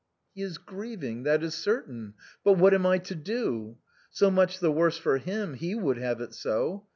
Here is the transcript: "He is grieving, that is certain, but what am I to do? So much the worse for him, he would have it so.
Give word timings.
"He 0.33 0.41
is 0.41 0.57
grieving, 0.57 1.21
that 1.25 1.43
is 1.43 1.53
certain, 1.53 2.15
but 2.43 2.53
what 2.53 2.73
am 2.73 2.87
I 2.87 2.97
to 2.97 3.13
do? 3.13 3.77
So 4.09 4.31
much 4.31 4.57
the 4.59 4.71
worse 4.71 4.97
for 4.97 5.19
him, 5.19 5.53
he 5.53 5.75
would 5.75 5.99
have 5.99 6.21
it 6.21 6.33
so. 6.33 6.87